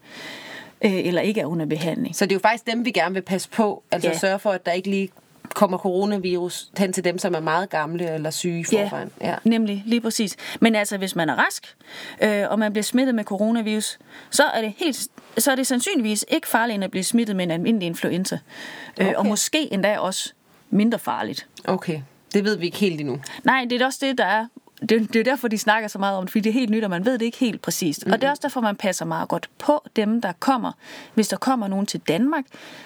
Øh, 0.85 0.91
eller 1.07 1.21
ikke 1.21 1.41
er 1.41 1.45
under 1.45 1.65
behandling. 1.65 2.15
Så 2.15 2.25
det 2.25 2.31
er 2.31 2.35
jo 2.35 2.39
faktisk 2.39 2.67
dem, 2.67 2.85
vi 2.85 2.91
gerne 2.91 3.13
vil 3.13 3.21
passe 3.21 3.49
på. 3.49 3.83
Altså 3.91 4.09
Ja. 4.09 4.17
sørge 4.17 4.39
for, 4.39 4.51
at 4.51 4.65
der 4.65 4.71
ikke 4.71 4.89
lige 4.89 5.09
kommer 5.53 5.77
coronavirus 5.77 6.69
hen 6.77 6.93
til 6.93 7.03
dem, 7.03 7.17
som 7.17 7.35
er 7.35 7.39
meget 7.39 7.69
gamle 7.69 8.09
eller 8.13 8.29
syge 8.29 8.59
i 8.59 8.63
forvejen. 8.63 9.09
Ja. 9.21 9.35
nemlig, 9.43 9.83
lige 9.85 10.01
præcis. 10.01 10.35
Men 10.59 10.75
altså, 10.75 10.97
hvis 10.97 11.15
man 11.15 11.29
er 11.29 11.35
rask, 11.35 11.75
øh, 12.21 12.45
og 12.49 12.59
man 12.59 12.73
bliver 12.73 12.83
smittet 12.83 13.15
med 13.15 13.23
coronavirus, 13.23 13.99
så 14.29 14.43
er 14.43 14.61
det 14.61 14.73
helt, 14.77 15.07
så 15.37 15.51
er 15.51 15.55
det 15.55 15.67
sandsynligvis 15.67 16.25
ikke 16.27 16.47
farligt 16.47 16.75
end 16.75 16.83
at 16.83 16.91
blive 16.91 17.03
smittet 17.03 17.35
med 17.35 17.45
en 17.45 17.51
almindelig 17.51 17.85
influenza. 17.85 18.39
Okay. 18.97 19.07
Øh, 19.09 19.13
og 19.17 19.25
måske 19.25 19.73
endda 19.73 19.97
også 19.99 20.33
mindre 20.73 20.99
farligt. 20.99 21.47
Okay, 21.65 22.01
det 22.33 22.43
ved 22.43 22.57
vi 22.57 22.65
ikke 22.65 22.77
helt 22.77 22.99
endnu. 22.99 23.19
Nej, 23.43 23.65
det 23.69 23.81
er 23.81 23.85
også 23.85 23.99
det, 24.01 24.17
der 24.17 24.25
er 24.25 24.47
det, 24.89 25.13
det 25.13 25.19
er 25.19 25.23
derfor, 25.23 25.47
de 25.47 25.57
snakker 25.57 25.87
så 25.87 25.99
meget 25.99 26.17
om 26.17 26.23
det, 26.23 26.31
fordi 26.31 26.39
det 26.39 26.49
er 26.49 26.53
helt 26.53 26.69
nyt, 26.69 26.83
og 26.83 26.89
man 26.89 27.05
ved 27.05 27.13
det 27.13 27.25
ikke 27.25 27.37
helt 27.37 27.61
præcist. 27.61 27.99
Mm-hmm. 27.99 28.13
Og 28.13 28.21
det 28.21 28.27
er 28.27 28.31
også 28.31 28.41
derfor, 28.41 28.61
man 28.61 28.75
passer 28.75 29.05
meget 29.05 29.29
godt 29.29 29.49
på 29.57 29.83
dem, 29.95 30.21
der 30.21 30.31
kommer. 30.39 30.71
Hvis 31.13 31.27
der 31.27 31.37
kommer 31.37 31.67
nogen 31.67 31.85
til 31.85 31.99
Danmark 31.99 32.43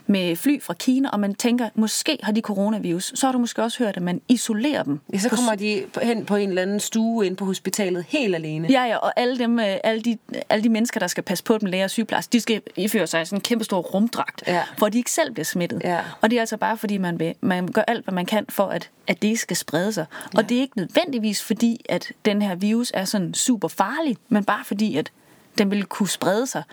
med 0.07 0.35
fly 0.35 0.61
fra 0.61 0.73
Kina, 0.73 1.09
og 1.09 1.19
man 1.19 1.35
tænker, 1.35 1.69
måske 1.75 2.17
har 2.23 2.31
de 2.31 2.41
coronavirus, 2.41 3.11
så 3.15 3.27
har 3.27 3.31
du 3.31 3.39
måske 3.39 3.63
også 3.63 3.83
hørt, 3.83 3.97
at 3.97 4.03
man 4.03 4.21
isolerer 4.27 4.83
dem. 4.83 4.99
Ja, 5.13 5.17
så 5.17 5.29
kommer 5.29 5.55
de 5.55 5.83
hen 6.01 6.25
på 6.25 6.35
en 6.35 6.49
eller 6.49 6.61
anden 6.61 6.79
stue 6.79 7.25
ind 7.25 7.37
på 7.37 7.45
hospitalet 7.45 8.05
helt 8.07 8.35
alene. 8.35 8.67
Ja, 8.71 8.83
ja, 8.83 8.97
og 8.97 9.13
alle, 9.19 9.37
dem, 9.37 9.59
øh, 9.59 9.75
alle, 9.83 10.01
de, 10.01 10.17
alle 10.49 10.63
de 10.63 10.69
mennesker, 10.69 10.99
der 10.99 11.07
skal 11.07 11.23
passe 11.23 11.43
på 11.43 11.57
dem, 11.57 11.69
læger 11.69 11.83
og 11.83 11.89
sygeplejersker, 11.89 12.31
de 12.31 12.41
skal 12.41 12.61
iføre 12.75 13.07
sig 13.07 13.27
sådan 13.27 13.37
en 13.37 13.41
kæmpe 13.41 13.63
stor 13.63 13.79
rumdragt, 13.81 14.43
ja. 14.47 14.63
hvor 14.77 14.89
de 14.89 14.97
ikke 14.97 15.11
selv 15.11 15.33
bliver 15.33 15.45
smittet. 15.45 15.81
Ja. 15.83 15.99
Og 16.21 16.29
det 16.29 16.37
er 16.37 16.41
altså 16.41 16.57
bare, 16.57 16.77
fordi 16.77 16.97
man, 16.97 17.19
vil, 17.19 17.33
man 17.41 17.67
gør 17.67 17.81
alt, 17.87 18.05
hvad 18.05 18.13
man 18.13 18.25
kan 18.25 18.45
for, 18.49 18.63
at, 18.63 18.89
at 19.07 19.21
det 19.21 19.27
ikke 19.27 19.41
skal 19.41 19.57
sprede 19.57 19.93
sig. 19.93 20.05
Ja. 20.33 20.39
Og 20.39 20.49
det 20.49 20.57
er 20.57 20.61
ikke 20.61 20.77
nødvendigvis, 20.77 21.43
fordi 21.43 21.85
at 21.89 22.11
den 22.25 22.41
her 22.41 22.55
virus 22.55 22.91
er 22.93 23.05
sådan 23.05 23.33
super 23.33 23.67
farlig, 23.67 24.17
men 24.29 24.43
bare 24.43 24.65
fordi, 24.65 24.97
at 24.97 25.11
den 25.57 25.71
vil 25.71 25.85
kunne 25.85 26.09
sprede 26.09 26.47
sig 26.47 26.63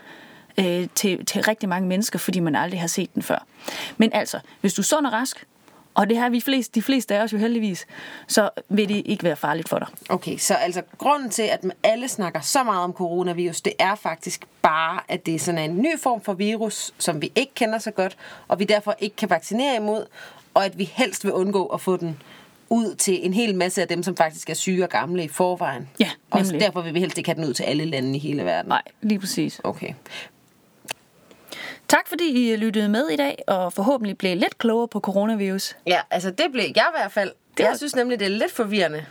øh, 0.59 0.89
til, 0.95 1.27
til 1.27 1.43
rigtig 1.43 1.69
mange 1.69 1.89
mennesker, 1.89 2.19
fordi 2.19 2.41
man 2.41 2.57
aldrig 2.57 2.81
har 2.81 2.87
set 2.87 3.15
den 3.15 3.23
før. 3.23 3.47
Men 3.97 4.11
altså, 4.13 4.41
hvis 4.61 4.75
du 4.75 4.83
er 4.83 4.85
sund 4.85 5.07
og 5.07 5.13
rask, 5.13 5.47
og 5.95 6.09
det 6.09 6.17
har 6.17 6.29
vi 6.29 6.41
flest, 6.41 6.75
de 6.75 6.83
fleste 6.83 7.15
af 7.15 7.23
os 7.23 7.33
jo 7.33 7.39
heldigvis, 7.39 7.87
så 8.29 8.51
vil 8.69 8.89
det 8.89 9.03
ikke 9.07 9.25
være 9.25 9.37
farligt 9.37 9.69
for 9.69 9.79
dig. 9.79 9.89
Okay, 10.09 10.39
så 10.39 10.55
altså 10.55 10.83
grunden 10.99 11.31
til, 11.31 11.43
at 11.43 11.65
alle 11.83 12.09
snakker 12.09 12.41
så 12.41 12.63
meget 12.63 12.85
om 12.85 12.93
coronavirus, 12.93 13.61
det 13.61 13.73
er 13.79 13.95
faktisk 13.95 14.45
bare, 14.63 15.01
at 15.09 15.27
det 15.27 15.35
er 15.35 15.39
sådan 15.39 15.71
en 15.71 15.83
ny 15.83 15.99
form 15.99 16.21
for 16.21 16.33
virus, 16.33 16.95
som 16.99 17.23
vi 17.23 17.33
ikke 17.35 17.55
kender 17.55 17.79
så 17.79 17.91
godt, 17.91 18.17
og 18.49 18.59
vi 18.59 18.65
derfor 18.65 18.95
ikke 18.99 19.17
kan 19.17 19.31
vaccinere 19.31 19.77
imod, 19.77 20.07
og 20.55 20.65
at 20.65 20.79
vi 20.79 20.85
helst 20.85 21.25
vil 21.25 21.33
undgå 21.33 21.67
at 21.67 21.81
få 21.81 21.97
den 21.97 22.23
ud 22.75 22.95
til 22.95 23.27
en 23.27 23.35
hel 23.35 23.55
masse 23.55 23.83
af 23.83 23.89
dem, 23.89 24.03
som 24.03 24.17
faktisk 24.17 24.51
er 24.51 24.55
syge 24.55 24.85
og 24.85 24.89
gamle 24.89 25.25
i 25.25 25.29
forvejen. 25.29 25.89
Ja, 26.01 26.11
nemlig. 26.35 26.55
Og 26.55 26.61
derfor 26.61 26.83
vil 26.83 26.95
vi 26.95 27.01
helst 27.01 27.19
ikke 27.19 27.29
have 27.29 27.37
den 27.37 27.49
ud 27.49 27.55
til 27.55 27.63
alle 27.63 27.85
lande 27.85 28.17
i 28.17 28.19
hele 28.19 28.45
verden. 28.45 28.69
Nej, 28.69 28.83
lige 29.03 29.19
præcis. 29.19 29.61
Okay. 29.65 29.95
Tak 31.89 32.09
fordi 32.09 32.53
I 32.53 32.57
lyttede 32.57 32.89
med 32.89 33.09
i 33.09 33.17
dag, 33.17 33.39
og 33.47 33.73
forhåbentlig 33.73 34.19
blev 34.19 34.37
lidt 34.37 34.59
klogere 34.59 34.89
på 34.89 35.01
coronavirus. 35.01 35.77
Ja, 35.87 36.01
altså 36.11 36.31
det 36.31 36.47
blev 36.53 36.65
jeg 36.65 36.87
i 36.95 36.97
hvert 37.01 37.13
fald. 37.13 37.33
Det 37.57 37.65
var... 37.65 37.71
Jeg 37.71 37.79
synes 37.79 37.97
nemlig, 37.97 38.21
det 38.21 38.27
er 38.27 38.31
lidt 38.31 38.53
forvirrende. 38.53 39.05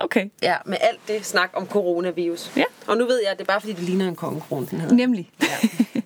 Okay. 0.00 0.30
Ja, 0.42 0.56
med 0.66 0.76
alt 0.80 1.00
det 1.08 1.26
snak 1.26 1.50
om 1.54 1.66
coronavirus. 1.66 2.52
Ja. 2.56 2.64
Og 2.86 2.96
nu 2.96 3.04
ved 3.04 3.20
jeg, 3.22 3.30
at 3.30 3.38
det 3.38 3.44
er 3.44 3.52
bare 3.52 3.60
fordi, 3.60 3.72
det 3.72 3.82
ligner 3.82 4.08
en 4.08 4.16
kongekrone, 4.16 4.66
den 4.66 4.80
hedder. 4.80 4.94
Nemlig. 4.94 5.30
Ja. 5.42 6.00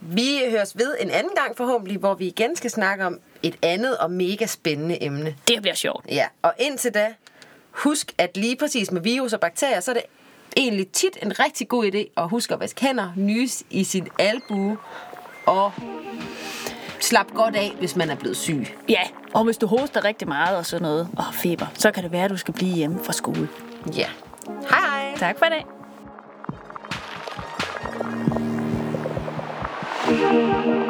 Vi 0.00 0.40
høres 0.50 0.78
ved 0.78 0.94
en 1.00 1.10
anden 1.10 1.32
gang 1.36 1.56
forhåbentlig, 1.56 1.98
hvor 1.98 2.14
vi 2.14 2.26
igen 2.26 2.56
skal 2.56 2.70
snakke 2.70 3.06
om 3.06 3.18
et 3.46 3.56
andet 3.62 3.96
og 3.96 4.10
mega 4.10 4.46
spændende 4.46 5.02
emne. 5.02 5.36
Det 5.48 5.62
bliver 5.62 5.74
sjovt. 5.74 6.06
Ja, 6.08 6.26
og 6.42 6.54
indtil 6.58 6.94
da, 6.94 7.14
husk 7.70 8.12
at 8.18 8.36
lige 8.36 8.56
præcis 8.56 8.90
med 8.90 9.00
virus 9.00 9.32
og 9.32 9.40
bakterier, 9.40 9.80
så 9.80 9.90
er 9.90 9.94
det 9.94 10.02
egentlig 10.56 10.88
tit 10.88 11.18
en 11.22 11.40
rigtig 11.40 11.68
god 11.68 11.84
idé 11.84 12.22
at 12.22 12.28
huske 12.28 12.54
at 12.54 12.60
vaske 12.60 12.86
hænder, 12.86 13.12
nys 13.16 13.62
i 13.70 13.84
sin 13.84 14.08
albue 14.18 14.78
og 15.46 15.72
slap 17.00 17.34
godt 17.34 17.56
af, 17.56 17.72
hvis 17.78 17.96
man 17.96 18.10
er 18.10 18.16
blevet 18.16 18.36
syg. 18.36 18.66
Ja, 18.88 19.02
og 19.34 19.44
hvis 19.44 19.56
du 19.56 19.66
hoster 19.66 20.04
rigtig 20.04 20.28
meget 20.28 20.56
og 20.56 20.66
sådan 20.66 20.82
noget, 20.82 21.08
og 21.16 21.24
feber, 21.34 21.66
så 21.74 21.90
kan 21.90 22.02
det 22.02 22.12
være, 22.12 22.24
at 22.24 22.30
du 22.30 22.36
skal 22.36 22.54
blive 22.54 22.74
hjemme 22.74 23.04
fra 23.04 23.12
skole. 23.12 23.48
Ja. 23.96 24.08
Hej 24.70 24.80
hej. 24.80 25.16
Tak 25.18 25.38
for 25.38 25.44
det. 25.44 25.64
thank 30.06 30.66
you 30.66 30.85